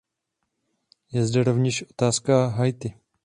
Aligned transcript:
Je 1.11 1.25
zde 1.25 1.43
rovněž 1.43 1.83
otázka 1.83 2.47
Haiti. 2.47 2.93